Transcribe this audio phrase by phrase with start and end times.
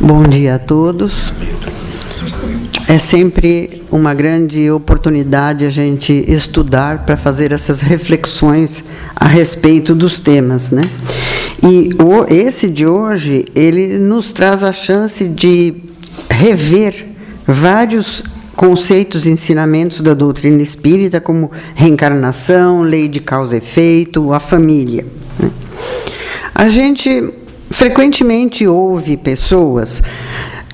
[0.00, 1.32] Bom dia a todos.
[2.86, 8.84] É sempre uma grande oportunidade a gente estudar para fazer essas reflexões
[9.16, 10.82] a respeito dos temas, né?
[11.64, 15.82] E o, esse de hoje, ele nos traz a chance de
[16.30, 17.08] rever
[17.44, 18.22] vários
[18.54, 25.04] conceitos e ensinamentos da doutrina espírita, como reencarnação, lei de causa e efeito, a família.
[25.40, 25.50] Né?
[26.54, 27.34] A gente
[27.70, 30.02] frequentemente ouve pessoas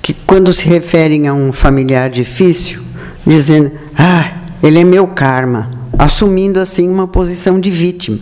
[0.02, 2.82] que, quando se referem a um familiar difícil,
[3.26, 8.18] dizendo: Ah, ele é meu karma, assumindo assim uma posição de vítima.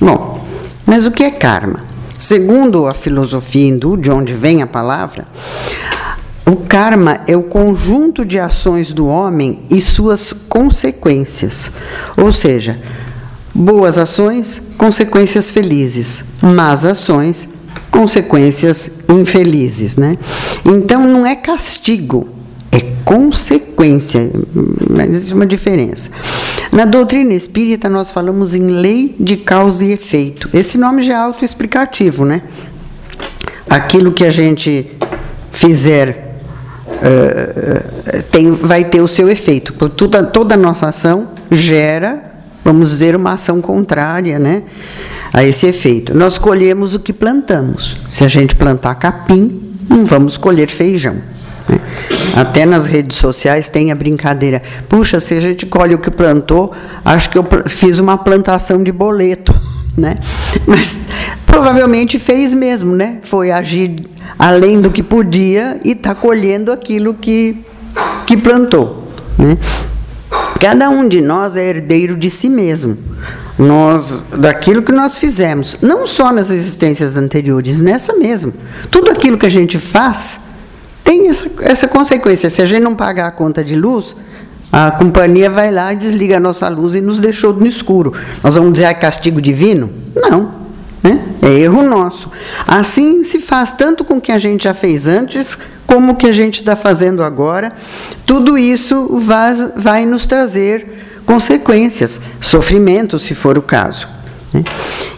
[0.00, 0.46] Bom,
[0.86, 1.82] mas o que é karma?
[2.18, 5.26] Segundo a filosofia hindu, de onde vem a palavra,
[6.46, 11.70] o karma é o conjunto de ações do homem e suas consequências.
[12.16, 12.78] Ou seja,
[13.54, 17.48] boas ações, consequências felizes, más ações,
[17.94, 20.18] consequências infelizes, né?
[20.64, 22.26] Então não é castigo,
[22.72, 24.28] é consequência,
[24.90, 26.10] mas existe uma diferença.
[26.72, 30.50] Na doutrina espírita nós falamos em lei de causa e efeito.
[30.52, 32.42] Esse nome já é autoexplicativo, né?
[33.70, 34.90] Aquilo que a gente
[35.52, 36.40] fizer
[36.88, 39.72] uh, tem, vai ter o seu efeito.
[39.90, 44.64] Toda, toda a nossa ação gera, vamos dizer, uma ação contrária, né?
[45.34, 46.16] A esse efeito.
[46.16, 47.96] Nós colhemos o que plantamos.
[48.08, 49.60] Se a gente plantar capim,
[49.90, 51.16] não vamos colher feijão.
[51.68, 51.80] Né?
[52.36, 54.62] Até nas redes sociais tem a brincadeira.
[54.88, 56.72] Puxa, se a gente colhe o que plantou,
[57.04, 59.52] acho que eu fiz uma plantação de boleto.
[59.96, 60.18] Né?
[60.68, 61.08] Mas
[61.44, 63.18] provavelmente fez mesmo, né?
[63.24, 64.04] Foi agir
[64.38, 67.58] além do que podia e está colhendo aquilo que,
[68.24, 69.08] que plantou.
[69.36, 69.58] Né?
[70.60, 72.96] Cada um de nós é herdeiro de si mesmo
[73.58, 78.52] nós daquilo que nós fizemos, não só nas existências anteriores, nessa mesmo.
[78.90, 80.40] Tudo aquilo que a gente faz
[81.04, 82.50] tem essa, essa consequência.
[82.50, 84.16] Se a gente não pagar a conta de luz,
[84.72, 88.12] a companhia vai lá e desliga a nossa luz e nos deixou no escuro.
[88.42, 89.92] Nós vamos dizer, é castigo divino?
[90.16, 90.64] Não.
[91.02, 91.20] Né?
[91.42, 92.30] É erro nosso.
[92.66, 95.56] Assim se faz tanto com o que a gente já fez antes,
[95.86, 97.72] como o que a gente está fazendo agora.
[98.26, 100.93] Tudo isso vai, vai nos trazer
[101.26, 104.08] consequências, sofrimento, se for o caso.
[104.52, 104.64] Né?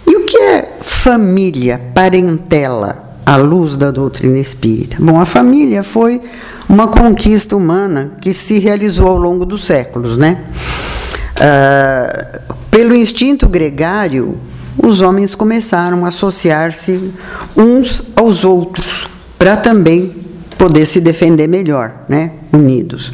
[0.06, 4.96] E o que é família, parentela, à luz da doutrina espírita?
[5.00, 6.20] Bom, a família foi
[6.68, 10.38] uma conquista humana que se realizou ao longo dos séculos, né?
[11.40, 12.40] Ah,
[12.70, 14.38] pelo instinto gregário,
[14.76, 17.12] os homens começaram a associar-se
[17.56, 19.08] uns aos outros
[19.38, 20.14] para também
[20.58, 22.32] poder se defender melhor, né?
[22.52, 23.12] Unidos.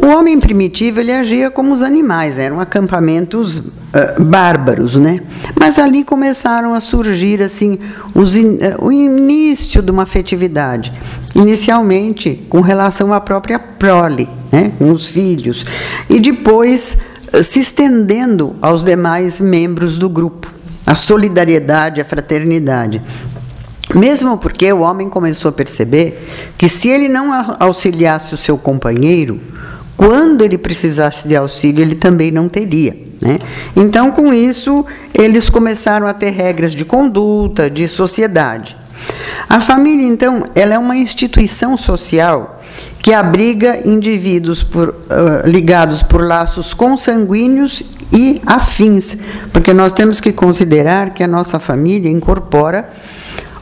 [0.00, 5.20] O homem primitivo ele agia como os animais, eram acampamentos uh, bárbaros, né?
[5.58, 7.78] Mas ali começaram a surgir assim
[8.14, 10.92] os in, uh, o início de uma afetividade,
[11.34, 14.72] inicialmente com relação à própria prole, né?
[14.78, 15.66] Com os filhos,
[16.08, 16.98] e depois
[17.32, 20.52] uh, se estendendo aos demais membros do grupo,
[20.86, 23.02] a solidariedade, a fraternidade.
[23.94, 26.24] Mesmo porque o homem começou a perceber
[26.56, 29.40] que se ele não auxiliasse o seu companheiro,
[29.98, 32.96] quando ele precisasse de auxílio, ele também não teria.
[33.20, 33.36] Né?
[33.74, 38.76] Então, com isso, eles começaram a ter regras de conduta, de sociedade.
[39.48, 42.62] A família, então, ela é uma instituição social
[43.02, 44.94] que abriga indivíduos por, uh,
[45.44, 47.82] ligados por laços consanguíneos
[48.12, 49.18] e afins,
[49.52, 52.88] porque nós temos que considerar que a nossa família incorpora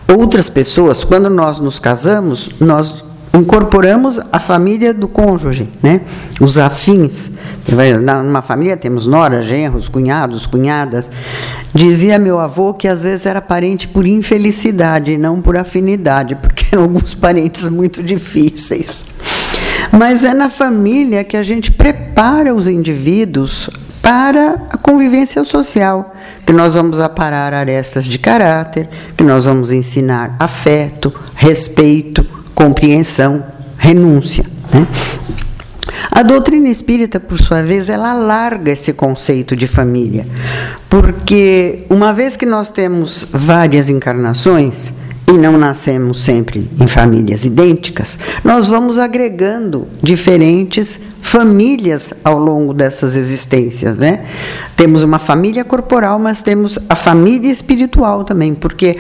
[0.06, 1.02] outras pessoas.
[1.02, 3.05] Quando nós nos casamos, nós
[3.36, 6.00] incorporamos a família do cônjuge, né?
[6.40, 7.32] os afins.
[8.24, 11.10] Numa família temos noras, genros, cunhados, cunhadas.
[11.74, 16.66] Dizia meu avô que às vezes era parente por infelicidade e não por afinidade, porque
[16.72, 19.04] eram alguns parentes muito difíceis.
[19.92, 23.68] Mas é na família que a gente prepara os indivíduos
[24.06, 26.14] para a convivência social,
[26.46, 32.15] que nós vamos aparar arestas de caráter, que nós vamos ensinar afeto, respeito,
[32.56, 33.44] compreensão,
[33.76, 34.44] renúncia.
[34.72, 34.86] Né?
[36.10, 40.26] A doutrina espírita, por sua vez, ela larga esse conceito de família,
[40.88, 44.94] porque uma vez que nós temos várias encarnações
[45.28, 53.16] e não nascemos sempre em famílias idênticas, nós vamos agregando diferentes famílias ao longo dessas
[53.16, 54.24] existências, né?
[54.76, 58.96] Temos uma família corporal, mas temos a família espiritual também, porque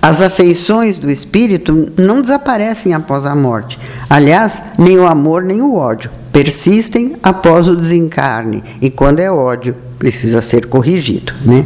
[0.00, 3.78] as afeições do espírito não desaparecem após a morte.
[4.08, 8.62] Aliás, nem o amor nem o ódio persistem após o desencarne.
[8.82, 11.32] E quando é ódio, precisa ser corrigido.
[11.42, 11.64] Né?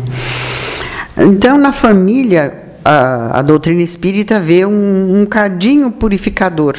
[1.19, 6.77] Então, na família, a, a doutrina espírita vê um, um cadinho purificador,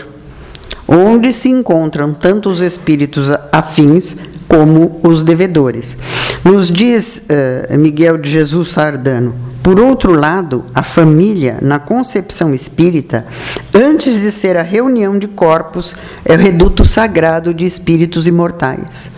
[0.87, 4.15] onde se encontram tanto os espíritos afins
[4.47, 5.97] como os devedores.
[6.43, 13.27] Nos diz uh, Miguel de Jesus Sardano, por outro lado, a família, na concepção espírita,
[13.71, 15.95] antes de ser a reunião de corpos,
[16.25, 19.11] é o reduto sagrado de espíritos imortais.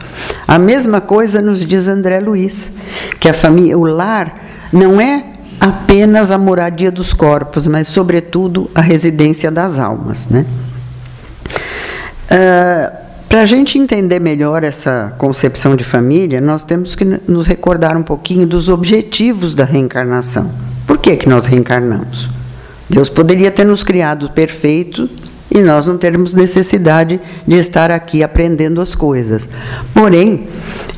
[0.45, 2.73] A mesma coisa nos diz André Luiz,
[3.21, 4.37] que a família, o lar
[4.71, 5.23] não é
[5.61, 10.27] apenas a moradia dos corpos, mas, sobretudo, a residência das almas.
[10.27, 10.45] Né?
[12.29, 13.02] Uh,
[13.33, 18.03] Para a gente entender melhor essa concepção de família, nós temos que nos recordar um
[18.03, 20.51] pouquinho dos objetivos da reencarnação.
[20.85, 22.29] Por que, que nós reencarnamos?
[22.87, 25.09] Deus poderia ter nos criado perfeito
[25.49, 29.49] e nós não termos necessidade de estar aqui aprendendo as coisas.
[29.95, 30.47] Porém,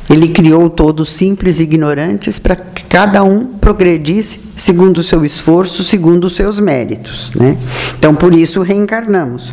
[0.08, 5.82] ele criou todos simples e ignorantes para que cada um progredisse segundo o seu esforço,
[5.82, 7.32] segundo os seus méritos.
[7.34, 7.58] Né?
[7.98, 9.52] Então, por isso, reencarnamos.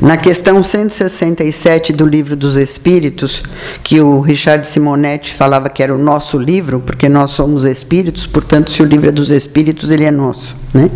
[0.00, 3.42] Na questão 167 do Livro dos Espíritos,
[3.82, 8.70] que o Richard Simonetti falava que era o nosso livro, porque nós somos espíritos, portanto,
[8.70, 10.54] se o livro é dos espíritos, ele é nosso.
[10.72, 10.90] Né?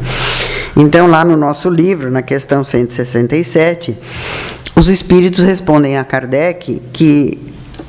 [0.77, 3.97] Então, lá no nosso livro, na questão 167,
[4.77, 7.39] os espíritos respondem a Kardec que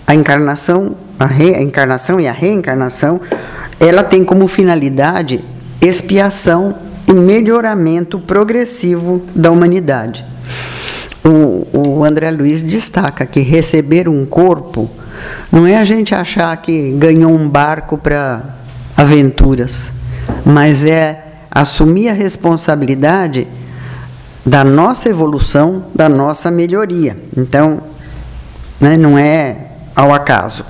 [0.07, 3.19] a encarnação, a reencarnação e a reencarnação,
[3.79, 5.43] ela tem como finalidade
[5.81, 6.75] expiação
[7.07, 10.25] e melhoramento progressivo da humanidade.
[11.23, 14.89] O, o André Luiz destaca que receber um corpo
[15.51, 18.55] não é a gente achar que ganhou um barco para
[18.95, 19.93] aventuras,
[20.45, 23.47] mas é assumir a responsabilidade
[24.45, 27.17] da nossa evolução, da nossa melhoria.
[27.35, 27.81] Então,
[28.79, 30.63] né, não é ao acaso.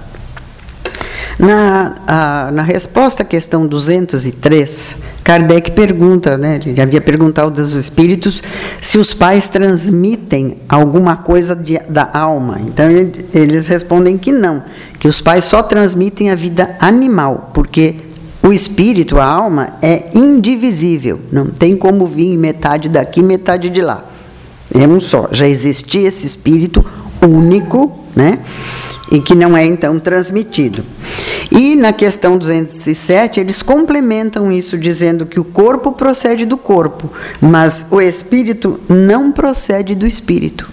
[1.39, 8.44] Na, a, na resposta à questão 203, Kardec pergunta, né, ele havia perguntado aos espíritos
[8.81, 12.59] se os pais transmitem alguma coisa de, da alma.
[12.68, 12.88] Então,
[13.33, 14.62] eles respondem que não,
[15.00, 17.95] que os pais só transmitem a vida animal, porque
[18.44, 21.21] o espírito, a alma, é indivisível.
[21.31, 24.03] Não tem como vir metade daqui, metade de lá.
[24.74, 25.30] É um só.
[25.31, 26.85] Já existia esse espírito
[27.21, 28.39] único, né?
[29.11, 30.83] E que não é então transmitido.
[31.51, 37.11] E na questão 207, eles complementam isso dizendo que o corpo procede do corpo,
[37.41, 40.69] mas o espírito não procede do espírito.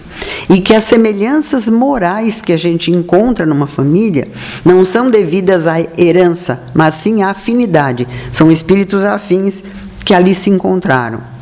[0.49, 4.27] E que as semelhanças morais que a gente encontra numa família
[4.63, 8.07] não são devidas à herança, mas sim à afinidade.
[8.31, 9.63] São espíritos afins
[10.05, 11.36] que ali se encontraram.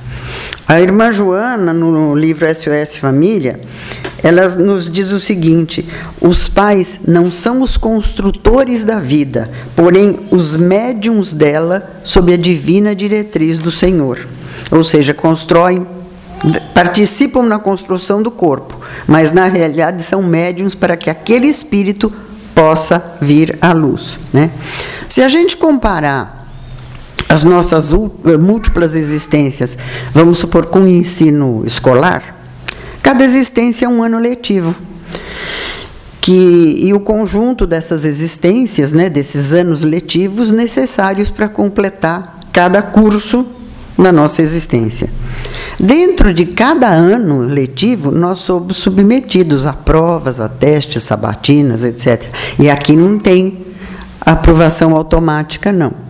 [0.68, 3.60] A irmã Joana, no livro SOS Família,
[4.24, 5.88] ela nos diz o seguinte:
[6.20, 12.96] os pais não são os construtores da vida, porém os médiums dela sob a divina
[12.96, 14.28] diretriz do Senhor.
[14.72, 15.86] Ou seja, constroem
[16.74, 22.12] participam na construção do corpo, mas na realidade são médiums para que aquele espírito
[22.54, 24.20] possa vir à luz.
[24.34, 24.52] Né?
[25.10, 26.45] Se a gente comparar
[27.28, 29.78] as nossas múltiplas existências,
[30.14, 32.36] vamos supor com o ensino escolar,
[33.02, 34.76] cada existência é um ano letivo.
[36.22, 43.46] Que, e o conjunto dessas existências, né, desses anos letivos necessários para completar cada curso
[43.98, 45.08] na nossa existência.
[45.80, 52.28] Dentro de cada ano letivo, nós somos submetidos a provas, a testes, sabatinas, etc.
[52.58, 53.66] E aqui não tem
[54.22, 56.05] aprovação automática, não.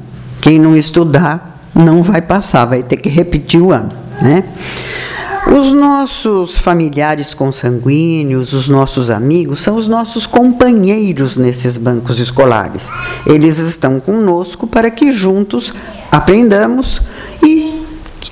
[0.45, 3.91] Quem não estudar não vai passar, vai ter que repetir o ano.
[4.21, 4.43] Né?
[5.51, 12.91] Os nossos familiares consanguíneos, os nossos amigos, são os nossos companheiros nesses bancos escolares.
[13.25, 15.73] Eles estão conosco para que juntos
[16.11, 17.01] aprendamos
[17.41, 17.83] e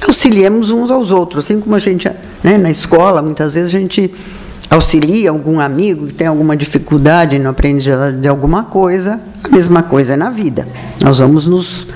[0.05, 2.07] auxiliemos uns aos outros, assim como a gente,
[2.43, 4.13] né, na escola, muitas vezes a gente
[4.69, 10.13] auxilia algum amigo que tem alguma dificuldade no aprendizado de alguma coisa, a mesma coisa
[10.13, 10.67] é na vida.
[11.03, 11.87] Nós vamos nos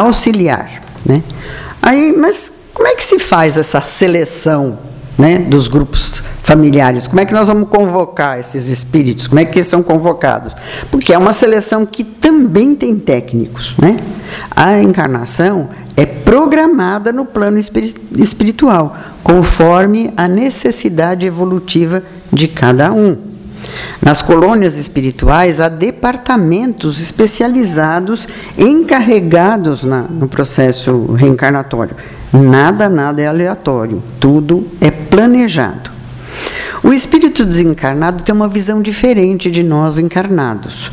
[0.00, 1.22] auxiliar, né?
[1.82, 4.78] Aí, mas como é que se faz essa seleção,
[5.18, 7.06] né, dos grupos familiares?
[7.06, 9.26] Como é que nós vamos convocar esses espíritos?
[9.26, 10.54] Como é que eles são convocados?
[10.90, 13.96] Porque é uma seleção que também tem técnicos, né?
[14.54, 17.58] A encarnação é programada no plano
[18.16, 22.02] espiritual, conforme a necessidade evolutiva
[22.32, 23.29] de cada um.
[24.00, 31.96] Nas colônias espirituais, há departamentos especializados encarregados na, no processo reencarnatório.
[32.32, 35.90] Nada, nada é aleatório, tudo é planejado.
[36.82, 40.90] O espírito desencarnado tem uma visão diferente de nós encarnados.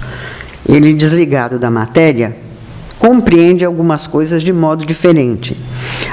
[0.67, 2.35] Ele, desligado da matéria,
[2.97, 5.57] compreende algumas coisas de modo diferente.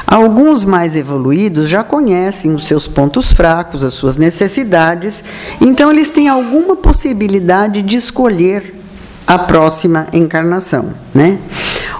[0.06, 5.24] Alguns mais evoluídos já conhecem os seus pontos fracos, as suas necessidades,
[5.60, 8.74] então eles têm alguma possibilidade de escolher
[9.26, 11.38] a próxima encarnação, né?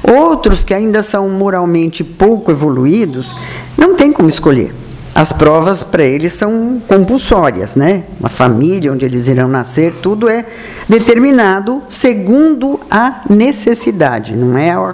[0.03, 3.35] Outros que ainda são moralmente pouco evoluídos,
[3.79, 4.84] não tem como escolher.
[5.15, 8.03] As provas para eles são compulsórias, né?
[8.19, 10.45] Uma família onde eles irão nascer, tudo é
[10.89, 14.89] determinado segundo a necessidade, não é ao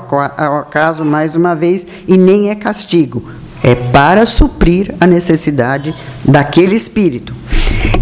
[0.59, 3.23] acaso mais uma vez e nem é castigo,
[3.63, 7.35] é para suprir a necessidade daquele espírito.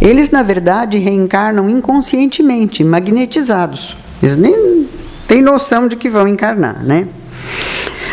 [0.01, 3.97] Eles, na verdade, reencarnam inconscientemente, magnetizados.
[4.21, 4.89] Eles nem
[5.29, 7.07] têm noção de que vão encarnar, né?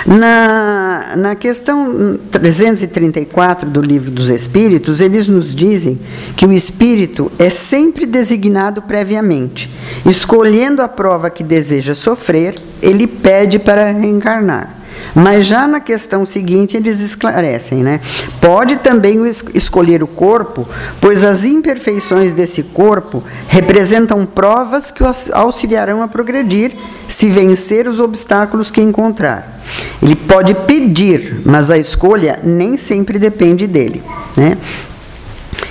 [0.05, 5.99] Na, na questão 334 do Livro dos Espíritos, eles nos dizem
[6.37, 9.69] que o espírito é sempre designado previamente.
[10.05, 14.84] Escolhendo a prova que deseja sofrer, ele pede para reencarnar.
[15.13, 17.99] Mas já na questão seguinte eles esclarecem, né?
[18.41, 20.67] Pode também escolher o corpo,
[20.99, 26.73] pois as imperfeições desse corpo representam provas que o auxiliarão a progredir
[27.07, 29.61] se vencer os obstáculos que encontrar.
[30.01, 34.03] Ele pode pedir, mas a escolha nem sempre depende dele,
[34.35, 34.57] né?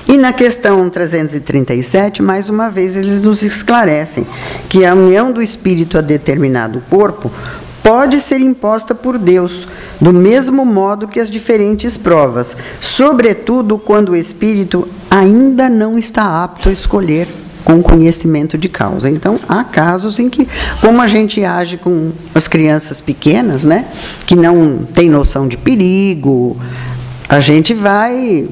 [0.06, 4.26] E na questão 337, mais uma vez, eles nos esclarecem
[4.68, 7.32] que a união do espírito a determinado corpo
[7.84, 9.68] pode ser imposta por Deus,
[10.00, 16.70] do mesmo modo que as diferentes provas, sobretudo quando o espírito ainda não está apto
[16.70, 17.28] a escolher
[17.62, 19.10] com conhecimento de causa.
[19.10, 20.48] Então, há casos em que,
[20.80, 23.86] como a gente age com as crianças pequenas, né,
[24.26, 26.56] que não tem noção de perigo,
[27.28, 28.48] a gente vai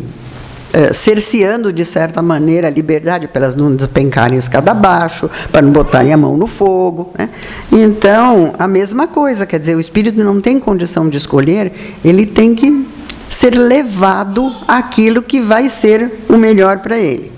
[0.73, 5.71] eh, cerceando, de certa maneira, a liberdade para elas não despencarem escada abaixo, para não
[5.71, 7.13] botarem a mão no fogo.
[7.19, 7.29] Né?
[7.71, 11.73] Então, a mesma coisa, quer dizer, o espírito não tem condição de escolher,
[12.05, 12.87] ele tem que
[13.29, 17.32] ser levado àquilo que vai ser o melhor para ele.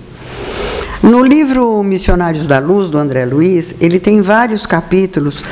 [1.03, 5.43] No livro Missionários da Luz, do André Luiz, ele tem vários capítulos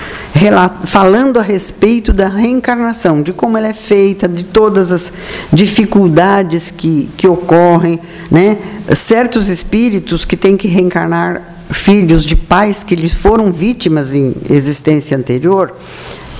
[0.85, 5.13] falando a respeito da reencarnação, de como ela é feita, de todas as
[5.51, 7.99] dificuldades que, que ocorrem,
[8.31, 8.57] né?
[8.89, 15.17] certos espíritos que têm que reencarnar filhos de pais que lhes foram vítimas em existência
[15.17, 15.73] anterior,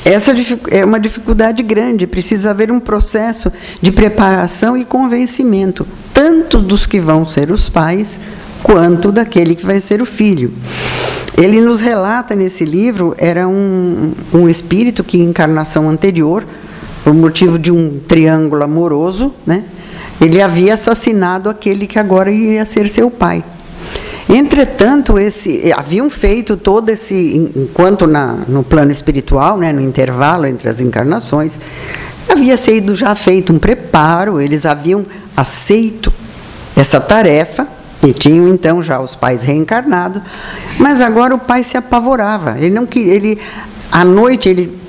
[0.05, 0.35] essa
[0.69, 6.99] é uma dificuldade grande, precisa haver um processo de preparação e convencimento, tanto dos que
[6.99, 8.19] vão ser os pais,
[8.63, 10.51] quanto daquele que vai ser o filho.
[11.37, 16.45] Ele nos relata nesse livro, era um, um espírito que, em encarnação anterior,
[17.03, 19.65] por motivo de um triângulo amoroso, né,
[20.21, 23.43] ele havia assassinado aquele que agora iria ser seu pai.
[24.29, 30.69] Entretanto, esse, haviam feito todo esse, enquanto na, no plano espiritual, né, no intervalo entre
[30.69, 31.59] as encarnações,
[32.29, 35.05] havia sido já feito um preparo, eles haviam
[35.35, 36.13] aceito
[36.75, 37.67] essa tarefa
[38.03, 40.21] e tinham então já os pais reencarnados,
[40.77, 42.57] mas agora o pai se apavorava.
[42.57, 43.39] Ele não queria, ele
[43.91, 44.83] à noite ele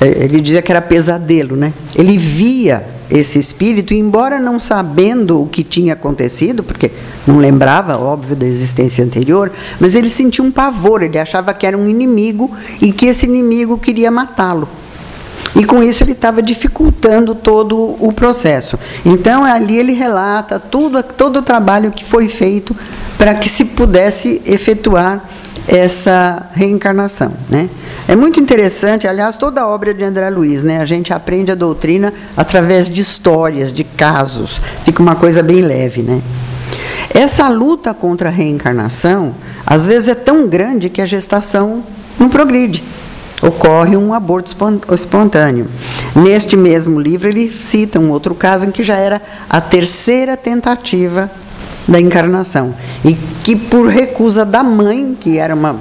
[0.00, 1.72] eh, ele dizia que era pesadelo, né?
[1.94, 6.90] Ele via esse espírito, embora não sabendo o que tinha acontecido, porque
[7.26, 11.78] não lembrava, óbvio, da existência anterior, mas ele sentia um pavor, ele achava que era
[11.78, 14.68] um inimigo e que esse inimigo queria matá-lo.
[15.54, 18.78] E com isso ele estava dificultando todo o processo.
[19.04, 22.76] Então ali ele relata tudo, todo o trabalho que foi feito
[23.16, 25.24] para que se pudesse efetuar
[25.66, 27.68] essa reencarnação, né?
[28.06, 30.78] É muito interessante, aliás, toda a obra de André Luiz, né?
[30.78, 36.02] A gente aprende a doutrina através de histórias, de casos, fica uma coisa bem leve,
[36.02, 36.22] né?
[37.12, 39.34] Essa luta contra a reencarnação,
[39.66, 41.82] às vezes é tão grande que a gestação
[42.18, 42.84] não progride
[43.42, 44.54] ocorre um aborto
[44.92, 45.66] espontâneo.
[46.14, 51.30] Neste mesmo livro, ele cita um outro caso em que já era a terceira tentativa
[51.86, 52.74] da encarnação.
[53.04, 55.76] E que, por recusa da mãe, que era uma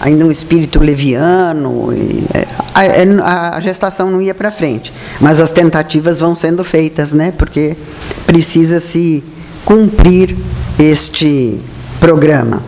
[0.00, 1.92] ainda um espírito leviano,
[2.32, 2.46] é,
[3.22, 4.92] a, a, gestação não ia para frente.
[5.20, 7.32] Mas as tentativas vão sendo feitas, né?
[7.36, 7.76] porque
[8.26, 9.24] precisa se
[9.64, 10.36] cumprir
[10.78, 11.60] este
[12.00, 12.62] programa.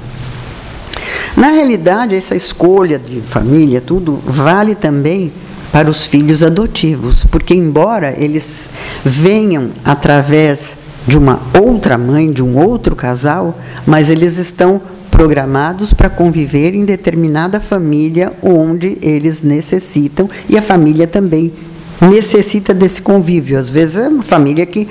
[1.41, 5.33] Na realidade, essa escolha de família, tudo, vale também
[5.73, 8.69] para os filhos adotivos, porque, embora eles
[9.03, 16.11] venham através de uma outra mãe, de um outro casal, mas eles estão programados para
[16.11, 21.55] conviver em determinada família onde eles necessitam e a família também
[22.03, 23.59] necessita desse convívio.
[23.59, 24.87] Às vezes é uma família que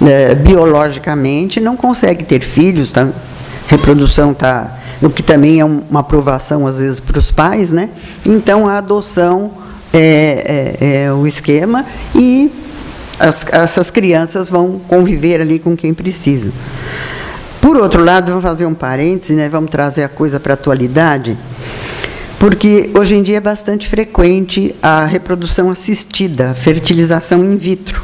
[0.00, 3.06] é, biologicamente não consegue ter filhos, tá?
[3.68, 7.90] reprodução está o que também é uma aprovação às vezes para os pais, né?
[8.24, 9.52] Então a adoção
[9.92, 12.50] é, é, é o esquema e
[13.18, 16.50] as, essas crianças vão conviver ali com quem precisa.
[17.60, 21.36] Por outro lado, vamos fazer um parêntese, né, vamos trazer a coisa para a atualidade,
[22.38, 28.02] porque hoje em dia é bastante frequente a reprodução assistida, fertilização in vitro.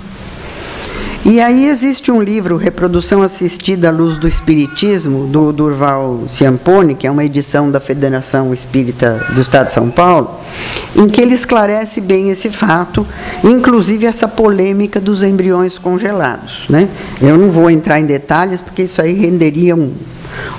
[1.28, 7.04] E aí existe um livro, Reprodução Assistida à Luz do Espiritismo, do Durval Ciampone, que
[7.04, 10.38] é uma edição da Federação Espírita do Estado de São Paulo,
[10.94, 13.04] em que ele esclarece bem esse fato,
[13.42, 16.64] inclusive essa polêmica dos embriões congelados.
[16.68, 16.88] Né?
[17.20, 19.92] Eu não vou entrar em detalhes, porque isso aí renderia um,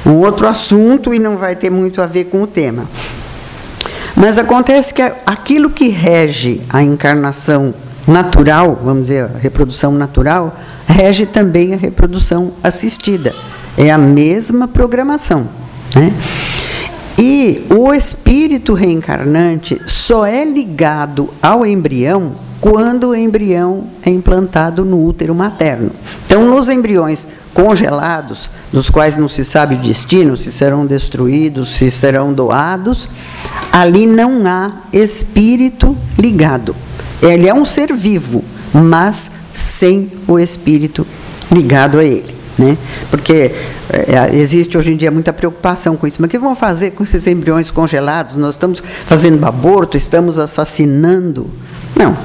[0.06, 2.84] um outro assunto e não vai ter muito a ver com o tema.
[4.18, 7.74] Mas acontece que aquilo que rege a encarnação
[8.08, 13.36] natural, vamos dizer, a reprodução natural, rege também a reprodução assistida.
[13.78, 15.48] É a mesma programação.
[15.96, 16.14] Né?
[17.18, 25.04] E o espírito reencarnante só é ligado ao embrião quando o embrião é implantado no
[25.04, 25.92] útero materno.
[26.26, 31.90] Então, nos embriões congelados, dos quais não se sabe o destino, se serão destruídos, se
[31.90, 33.08] serão doados,
[33.72, 36.76] ali não há espírito ligado.
[37.22, 38.44] Ele é um ser vivo,
[38.74, 41.06] mas sem o espírito
[41.52, 42.36] ligado a ele.
[42.58, 42.78] Né?
[43.10, 43.52] Porque
[43.90, 46.18] é, existe hoje em dia muita preocupação com isso.
[46.20, 48.36] Mas o que vão fazer com esses embriões congelados?
[48.36, 51.50] Nós estamos fazendo aborto, estamos assassinando.
[51.96, 52.18] Não,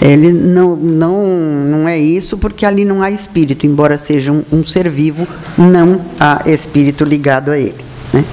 [0.00, 4.64] ele não, não, não é isso, porque ali não há espírito, embora seja um, um
[4.64, 5.26] ser vivo,
[5.56, 7.84] não há espírito ligado a ele.
[8.12, 8.24] Né?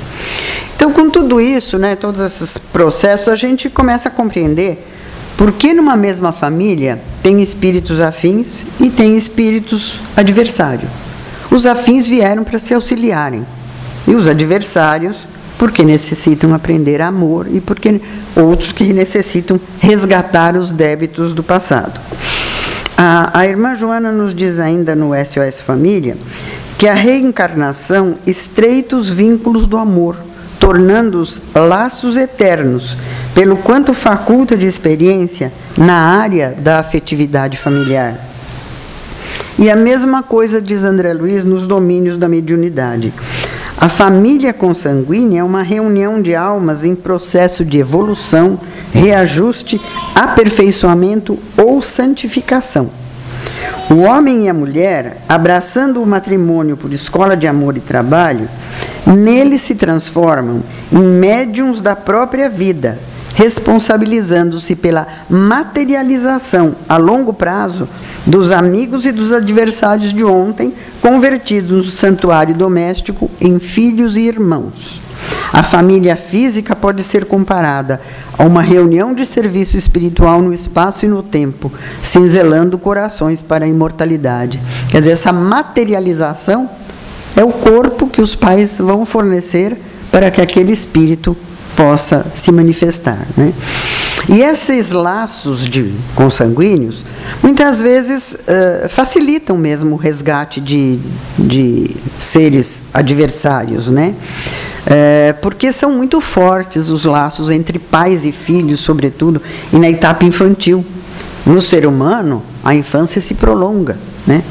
[0.75, 4.85] Então, com tudo isso, né, todos esses processos, a gente começa a compreender
[5.37, 10.89] por que numa mesma família tem espíritos afins e tem espíritos adversários.
[11.49, 13.45] Os afins vieram para se auxiliarem,
[14.07, 18.01] e os adversários porque necessitam aprender amor e porque
[18.35, 21.99] outros que necessitam resgatar os débitos do passado.
[22.97, 26.17] A, a irmã Joana nos diz ainda no SOS Família
[26.77, 30.17] que a reencarnação estreita os vínculos do amor,
[30.59, 32.97] tornando-os laços eternos
[33.33, 38.15] pelo quanto faculta de experiência na área da afetividade familiar.
[39.57, 43.13] E a mesma coisa diz André Luiz nos domínios da mediunidade.
[43.77, 48.59] A família consanguínea é uma reunião de almas em processo de evolução,
[48.93, 49.81] reajuste,
[50.15, 52.89] aperfeiçoamento ou santificação.
[53.89, 58.47] O homem e a mulher, abraçando o matrimônio por escola de amor e trabalho,
[59.05, 62.97] nele se transformam em médiums da própria vida,
[63.33, 67.87] responsabilizando-se pela materialização a longo prazo
[68.25, 75.01] dos amigos e dos adversários de ontem, convertidos no santuário doméstico em filhos e irmãos.
[75.51, 78.01] A família física pode ser comparada
[78.37, 83.67] a uma reunião de serviço espiritual no espaço e no tempo, cinzelando corações para a
[83.67, 84.61] imortalidade.
[84.89, 86.69] Quer dizer, essa materialização
[87.35, 89.77] é o corpo que os pais vão fornecer
[90.11, 91.35] para que aquele espírito
[91.75, 93.25] possa se manifestar.
[93.35, 93.53] Né?
[94.29, 97.03] E esses laços de consanguíneos,
[97.41, 100.99] muitas vezes, uh, facilitam mesmo o resgate de,
[101.37, 104.15] de seres adversários, né?
[104.85, 110.25] É, porque são muito fortes os laços entre pais e filhos, sobretudo, e na etapa
[110.25, 110.85] infantil.
[111.45, 113.97] No ser humano, a infância se prolonga.
[114.27, 114.43] Né?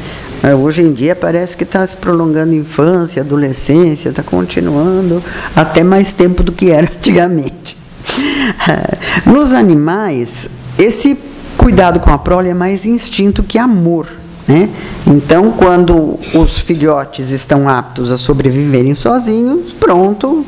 [0.43, 5.23] É, hoje em dia parece que está se prolongando infância, adolescência, está continuando
[5.55, 7.77] até mais tempo do que era antigamente.
[8.69, 11.17] É, nos animais, esse
[11.57, 14.09] cuidado com a prole é mais instinto que amor.
[14.49, 14.69] Né?
[15.07, 20.45] Então, quando os filhotes estão aptos a sobreviverem sozinhos, pronto,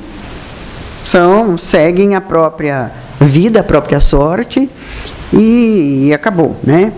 [1.04, 4.68] são seguem a própria vida, a própria sorte
[5.32, 6.92] e, e acabou, né?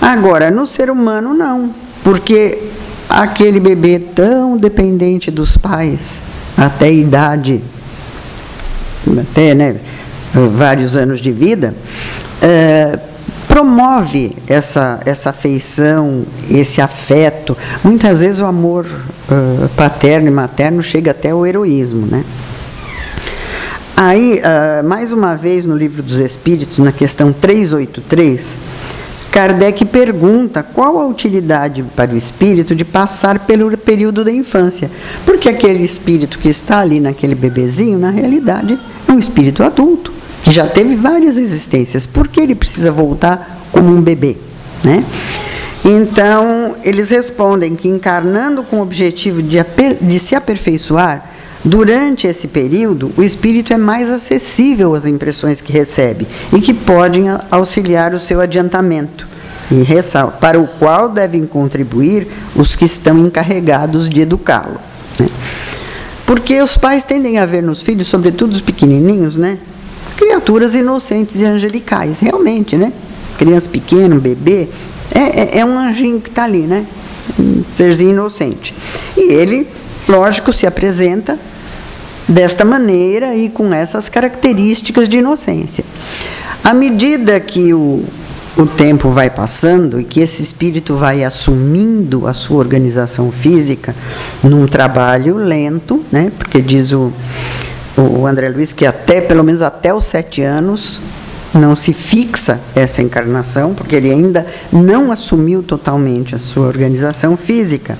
[0.00, 1.85] Agora, no ser humano não.
[2.06, 2.56] Porque
[3.08, 6.22] aquele bebê tão dependente dos pais,
[6.56, 7.60] até idade,
[9.20, 9.74] até né,
[10.32, 11.74] vários anos de vida,
[12.40, 12.96] é,
[13.48, 17.58] promove essa, essa afeição, esse afeto.
[17.82, 18.86] Muitas vezes o amor
[19.76, 22.06] paterno e materno chega até o heroísmo.
[22.06, 22.24] Né?
[23.96, 28.75] Aí, uh, mais uma vez, no Livro dos Espíritos, na questão 383,
[29.30, 34.90] Kardec pergunta qual a utilidade para o espírito de passar pelo período da infância.
[35.24, 40.12] Porque aquele espírito que está ali naquele bebezinho, na realidade, é um espírito adulto,
[40.42, 42.06] que já teve várias existências.
[42.06, 44.36] Por que ele precisa voltar como um bebê?
[44.84, 45.04] Né?
[45.84, 49.58] Então, eles respondem que encarnando com o objetivo de,
[50.00, 51.30] de se aperfeiçoar,
[51.66, 57.24] Durante esse período, o espírito é mais acessível às impressões que recebe e que podem
[57.50, 59.26] auxiliar o seu adiantamento.
[60.40, 64.78] para o qual devem contribuir os que estão encarregados de educá-lo.
[65.18, 65.28] Né?
[66.24, 69.58] Porque os pais tendem a ver nos filhos, sobretudo os pequenininhos, né?
[70.16, 72.92] criaturas inocentes e angelicais, realmente, né?
[73.38, 74.68] Criança pequena, bebê,
[75.12, 76.86] é, é, é um anjinho que está ali, né?
[77.36, 78.72] Um serzinho inocente.
[79.16, 79.66] E ele,
[80.08, 81.36] lógico, se apresenta
[82.28, 85.84] desta maneira e com essas características de inocência.
[86.62, 88.04] À medida que o,
[88.56, 93.94] o tempo vai passando e que esse espírito vai assumindo a sua organização física
[94.42, 96.32] num trabalho lento, né?
[96.36, 97.12] Porque diz o,
[97.96, 100.98] o André Luiz que até pelo menos até os sete anos
[101.56, 107.98] não se fixa essa encarnação, porque ele ainda não assumiu totalmente a sua organização física.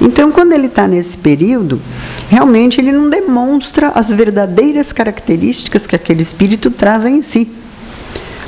[0.00, 1.80] Então, quando ele está nesse período,
[2.28, 7.48] realmente ele não demonstra as verdadeiras características que aquele espírito traz em si.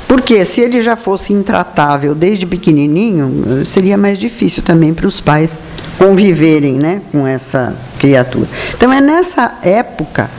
[0.07, 5.59] Porque se ele já fosse intratável desde pequenininho, seria mais difícil também para os pais
[5.99, 8.47] conviverem né, com essa criatura.
[8.75, 10.29] Então, é nessa época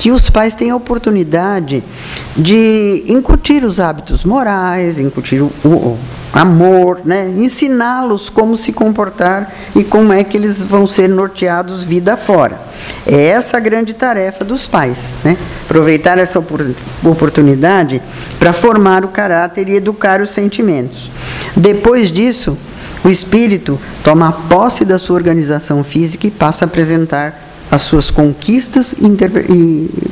[0.00, 1.84] que os pais têm a oportunidade
[2.34, 5.98] de incutir os hábitos morais, incutir o, o
[6.32, 7.28] amor, né?
[7.36, 12.58] ensiná-los como se comportar e como é que eles vão ser norteados vida fora.
[13.06, 15.36] É essa a grande tarefa dos pais, né?
[15.66, 16.42] aproveitar essa
[17.04, 18.00] oportunidade
[18.38, 21.10] para formar o caráter e educar os sentimentos.
[21.54, 22.56] Depois disso,
[23.04, 28.94] o espírito toma posse da sua organização física e passa a apresentar as suas conquistas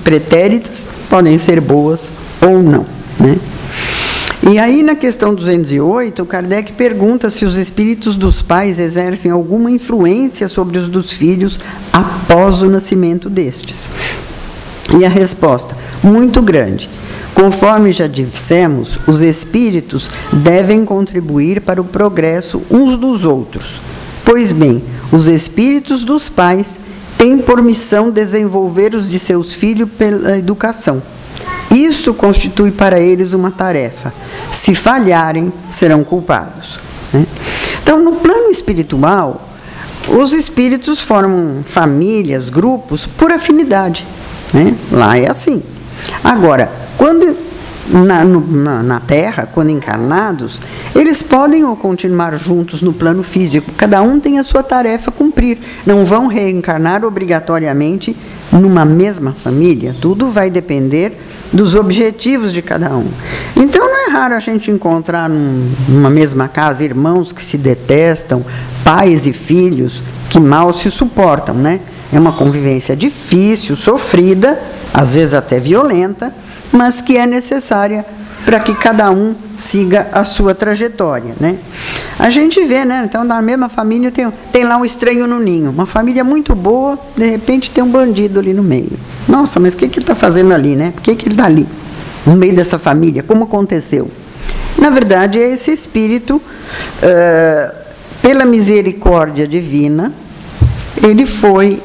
[0.05, 2.87] pretéritas podem ser boas ou não.
[3.19, 3.37] Né?
[4.51, 10.49] E aí, na questão 208, Kardec pergunta se os espíritos dos pais exercem alguma influência
[10.49, 11.59] sobre os dos filhos
[11.93, 13.89] após o nascimento destes.
[14.97, 16.89] E a resposta: muito grande.
[17.35, 23.81] Conforme já dissemos, os espíritos devem contribuir para o progresso uns dos outros.
[24.25, 26.79] Pois bem, os espíritos dos pais
[27.19, 31.03] tem por missão desenvolver os de seus filhos pela educação.
[31.71, 34.15] Isso constitui para eles uma tarefa.
[34.53, 36.79] Se falharem, serão culpados.
[37.13, 37.27] Né?
[37.83, 39.49] Então, no plano espiritual,
[40.09, 44.07] os espíritos formam famílias, grupos, por afinidade.
[44.55, 44.75] Né?
[44.91, 45.63] Lá é assim.
[46.23, 47.37] Agora, quando
[47.91, 50.61] na, no, na, na, Terra, quando encarnados,
[50.95, 53.73] eles podem ou continuar juntos no plano físico.
[53.77, 55.59] Cada um tem a sua tarefa a cumprir.
[55.87, 58.17] Não vão reencarnar obrigatoriamente
[58.53, 59.95] numa mesma família.
[60.01, 61.19] Tudo vai depender
[61.53, 63.07] dos objetivos de cada um.
[63.57, 68.45] Então não é raro a gente encontrar num, numa mesma casa irmãos que se detestam,
[68.85, 71.81] pais e filhos que mal se suportam, né?
[72.13, 74.59] É uma convivência difícil, sofrida,
[74.93, 76.33] às vezes até violenta
[76.73, 78.05] mas que é necessária
[78.45, 81.59] para que cada um siga a sua trajetória, né?
[82.19, 83.03] A gente vê, né?
[83.05, 86.99] Então, na mesma família tem, tem lá um estranho no ninho, uma família muito boa,
[87.17, 88.93] de repente tem um bandido ali no meio.
[89.29, 90.93] Nossa, mas o que, que ele está fazendo ali, né?
[90.93, 91.67] Por que, que ele está ali,
[92.25, 93.23] no meio dessa família?
[93.23, 94.11] Como aconteceu?
[94.79, 97.75] Na verdade, é esse espírito, uh,
[98.23, 100.13] pela misericórdia divina,
[101.03, 101.83] ele foi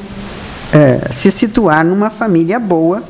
[0.72, 3.02] uh, se situar numa família boa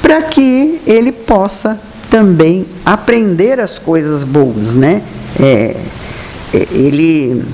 [0.00, 1.78] para que ele possa
[2.10, 5.02] também aprender as coisas boas, né?
[5.38, 5.76] É,
[6.54, 7.44] é, ele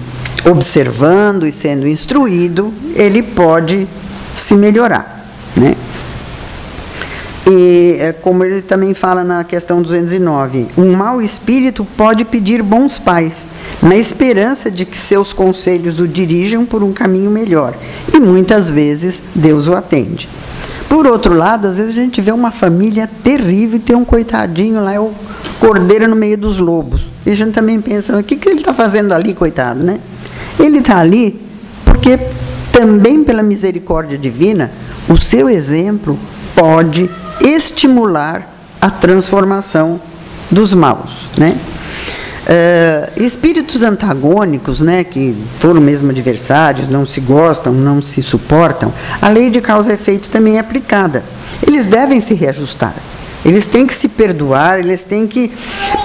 [0.44, 3.88] observando e sendo instruído, ele pode
[4.36, 5.26] se melhorar,
[5.56, 5.74] né?
[7.46, 12.98] E é, como ele também fala na questão 209, um mau espírito pode pedir bons
[12.98, 13.48] pais,
[13.82, 17.74] na esperança de que seus conselhos o dirijam por um caminho melhor,
[18.14, 20.28] e muitas vezes Deus o atende.
[20.94, 24.80] Por outro lado, às vezes a gente vê uma família terrível e tem um coitadinho
[24.80, 25.10] lá, é o
[25.58, 27.08] cordeiro no meio dos lobos.
[27.26, 29.98] E a gente também pensa, o que, que ele está fazendo ali, coitado, né?
[30.56, 31.42] Ele está ali
[31.84, 32.16] porque
[32.70, 34.70] também pela misericórdia divina,
[35.08, 36.16] o seu exemplo
[36.54, 40.00] pode estimular a transformação
[40.48, 41.58] dos maus, né?
[42.44, 49.28] Uh, espíritos antagônicos, né, que foram mesmo adversários, não se gostam, não se suportam, a
[49.30, 51.24] lei de causa e efeito também é aplicada.
[51.66, 52.94] Eles devem se reajustar.
[53.44, 55.52] Eles têm que se perdoar, eles têm que,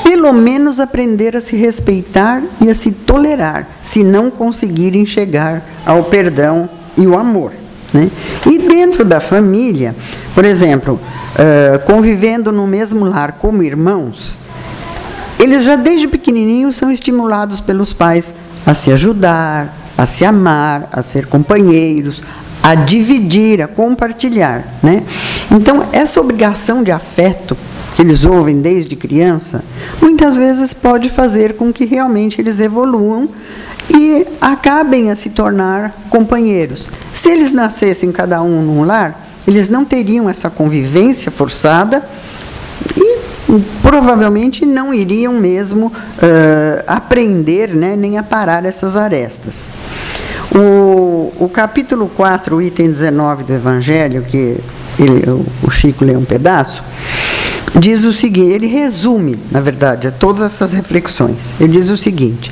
[0.03, 6.03] pelo menos, aprender a se respeitar e a se tolerar, se não conseguirem chegar ao
[6.03, 7.53] perdão e o amor.
[7.93, 8.09] Né?
[8.45, 9.95] E dentro da família,
[10.35, 10.99] por exemplo,
[11.35, 14.35] uh, convivendo no mesmo lar como irmãos,
[15.39, 21.01] eles já desde pequenininhos são estimulados pelos pais a se ajudar, a se amar, a
[21.01, 22.21] ser companheiros,
[22.61, 25.03] a dividir, a compartilhar, né?
[25.49, 27.57] Então, essa obrigação de afeto
[27.95, 29.63] que eles ouvem desde criança,
[30.01, 33.29] muitas vezes pode fazer com que realmente eles evoluam
[33.89, 36.89] e acabem a se tornar companheiros.
[37.13, 42.07] Se eles nascessem cada um num lar, eles não teriam essa convivência forçada
[42.95, 43.18] e
[43.89, 49.65] provavelmente não iriam mesmo uh, aprender né, nem a parar essas arestas.
[50.53, 54.57] O, o capítulo 4, item 19 do Evangelho, que
[54.99, 55.23] ele,
[55.63, 56.83] o Chico lê um pedaço,
[57.79, 61.55] diz o seguinte: ele resume, na verdade, todas essas reflexões.
[61.59, 62.51] Ele diz o seguinte: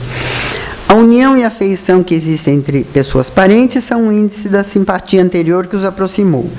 [0.89, 5.21] a união e a afeição que existem entre pessoas parentes são um índice da simpatia
[5.21, 6.50] anterior que os aproximou.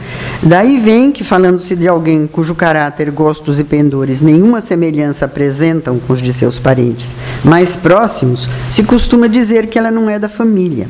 [0.43, 6.13] Daí vem que, falando-se de alguém cujo caráter, gostos e pendores nenhuma semelhança apresentam com
[6.13, 10.89] os de seus parentes mais próximos, se costuma dizer que ela não é da família.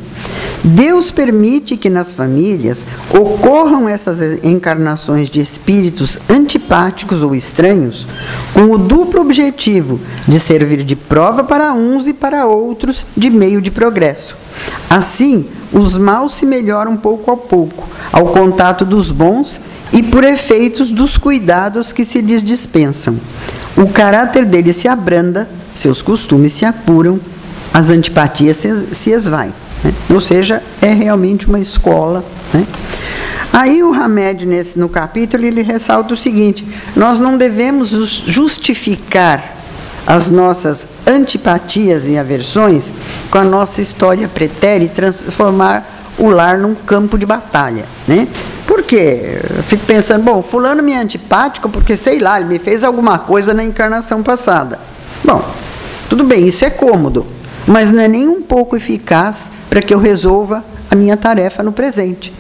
[0.65, 8.05] Deus permite que nas famílias ocorram essas encarnações de espíritos antipáticos ou estranhos,
[8.53, 13.61] com o duplo objetivo de servir de prova para uns e para outros de meio
[13.61, 14.37] de progresso.
[14.89, 19.61] Assim, os maus se melhoram pouco a pouco, ao contato dos bons
[19.93, 23.17] e por efeitos dos cuidados que se lhes dispensam.
[23.77, 27.21] O caráter deles se abranda, seus costumes se apuram,
[27.73, 29.11] as antipatias se, se.
[29.31, 29.53] Né?
[30.11, 32.25] Ou seja, é realmente uma escola.
[32.53, 32.67] Né?
[33.53, 37.91] Aí o Hamed, nesse, no capítulo, ele ressalta o seguinte: nós não devemos
[38.27, 39.58] justificar
[40.09, 42.91] as nossas antipatias e aversões
[43.31, 45.87] com a nossa história pretérita e transformar
[46.19, 48.27] o lar num campo de batalha, né?
[48.67, 49.39] Por quê?
[49.55, 53.19] Eu fico pensando, bom, fulano me é antipático porque, sei lá, ele me fez alguma
[53.19, 54.81] coisa na encarnação passada.
[55.23, 55.45] Bom,
[56.09, 57.27] tudo bem, isso é cômodo,
[57.67, 61.71] mas não é nem um pouco eficaz para que eu resolva a minha tarefa no
[61.71, 62.33] presente.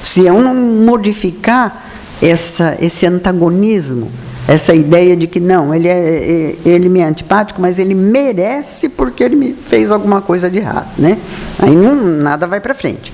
[0.00, 1.90] Se eu não modificar
[2.22, 4.10] essa, esse antagonismo,
[4.46, 8.88] essa ideia de que não, ele, é, é, ele me é antipático, mas ele merece
[8.90, 11.18] porque ele me fez alguma coisa de errado, né?
[11.58, 13.12] Aí não, nada vai para frente.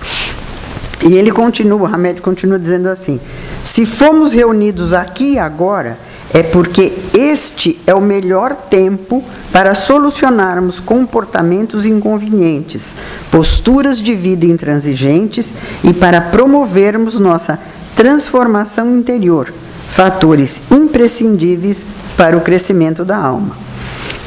[1.07, 3.21] E ele continua, o Hamed continua dizendo assim:
[3.63, 5.99] se fomos reunidos aqui agora,
[6.33, 12.97] é porque este é o melhor tempo para solucionarmos comportamentos inconvenientes,
[13.31, 17.59] posturas de vida intransigentes e para promovermos nossa
[17.97, 19.53] transformação interior,
[19.89, 23.57] fatores imprescindíveis para o crescimento da alma.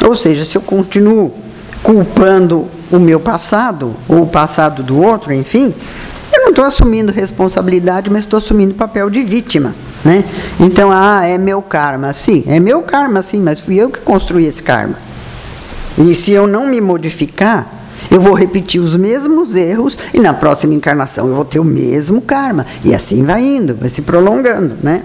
[0.04, 1.34] Ou seja, se eu continuo
[1.84, 5.74] culpando o meu passado, ou o passado do outro, enfim,
[6.34, 9.74] eu não estou assumindo responsabilidade, mas estou assumindo papel de vítima.
[10.04, 10.24] Né?
[10.60, 12.13] Então, ah, é meu karma.
[12.13, 14.95] Sim, é meu karma, sim, mas fui eu que construí esse karma.
[15.97, 20.74] E se eu não me modificar, eu vou repetir os mesmos erros e na próxima
[20.74, 22.66] encarnação eu vou ter o mesmo karma.
[22.84, 24.76] E assim vai indo, vai se prolongando.
[24.82, 25.04] Né?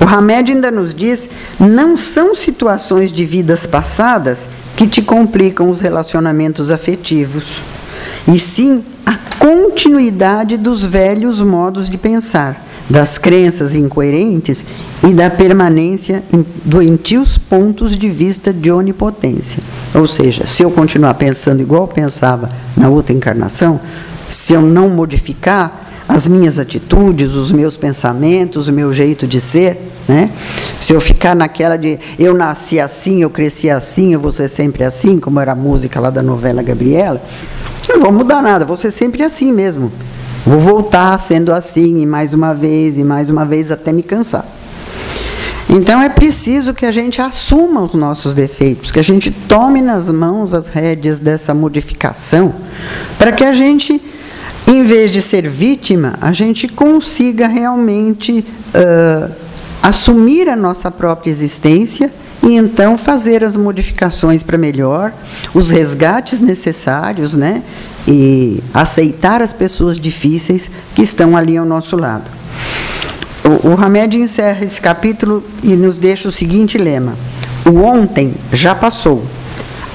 [0.00, 5.80] O Hamed ainda nos diz: não são situações de vidas passadas que te complicam os
[5.80, 7.60] relacionamentos afetivos,
[8.26, 14.64] e sim a continuidade dos velhos modos de pensar das crenças incoerentes
[15.02, 19.62] e da permanência em doentios pontos de vista de onipotência.
[19.94, 23.80] Ou seja, se eu continuar pensando igual pensava na outra encarnação,
[24.28, 29.90] se eu não modificar as minhas atitudes, os meus pensamentos, o meu jeito de ser,
[30.06, 30.30] né?
[30.80, 34.84] Se eu ficar naquela de eu nasci assim, eu cresci assim, eu vou ser sempre
[34.84, 37.22] assim, como era a música lá da novela Gabriela,
[37.88, 39.92] eu não vou mudar nada, vou ser sempre assim mesmo.
[40.44, 44.44] Vou voltar sendo assim, e mais uma vez, e mais uma vez, até me cansar.
[45.74, 50.08] Então é preciso que a gente assuma os nossos defeitos, que a gente tome nas
[50.08, 52.54] mãos as rédeas dessa modificação,
[53.18, 54.00] para que a gente,
[54.68, 59.34] em vez de ser vítima, a gente consiga realmente uh,
[59.82, 62.08] assumir a nossa própria existência
[62.40, 65.12] e então fazer as modificações para melhor,
[65.52, 67.64] os resgates necessários, né?
[68.06, 72.30] e aceitar as pessoas difíceis que estão ali ao nosso lado.
[73.44, 77.14] O, Hamed encerra esse capítulo e nos deixa o seguinte lema:
[77.66, 79.22] O ontem já passou,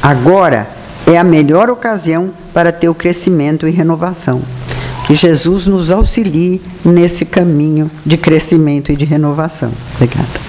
[0.02, 0.68] agora
[1.08, 4.42] é a melhor ocasião para ter o crescimento e renovação.
[5.08, 9.72] Que Jesus nos auxilie nesse caminho de crescimento e de renovação.
[9.96, 10.49] Obrigada.